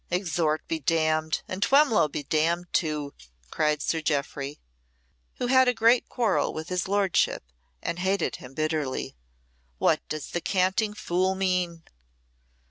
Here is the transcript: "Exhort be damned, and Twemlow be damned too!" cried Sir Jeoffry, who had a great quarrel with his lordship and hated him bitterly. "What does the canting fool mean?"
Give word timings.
"Exhort 0.09 0.67
be 0.67 0.79
damned, 0.79 1.43
and 1.47 1.61
Twemlow 1.61 2.07
be 2.07 2.23
damned 2.23 2.73
too!" 2.73 3.13
cried 3.51 3.83
Sir 3.83 4.01
Jeoffry, 4.01 4.59
who 5.35 5.45
had 5.45 5.67
a 5.67 5.75
great 5.75 6.09
quarrel 6.09 6.53
with 6.55 6.69
his 6.69 6.87
lordship 6.87 7.43
and 7.83 7.99
hated 7.99 8.37
him 8.37 8.55
bitterly. 8.55 9.15
"What 9.77 9.99
does 10.09 10.31
the 10.31 10.41
canting 10.41 10.95
fool 10.95 11.35
mean?" 11.35 11.83